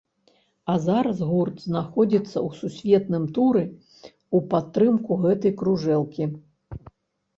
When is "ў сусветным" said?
2.47-3.23